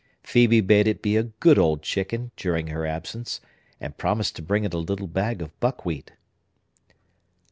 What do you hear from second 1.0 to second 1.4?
be a